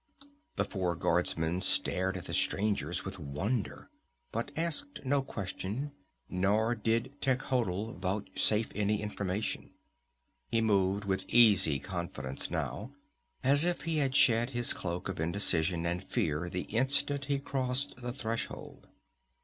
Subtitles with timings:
[0.55, 3.91] The four guardsmen stared at the strangers with wonder,
[4.31, 5.91] but asked no question,
[6.27, 9.69] nor did Techotl vouchsafe any information.
[10.49, 12.95] He moved with easy confidence now,
[13.43, 17.97] as if he had shed his cloak of indecision and fear the instant he crossed
[17.97, 18.87] the threshold.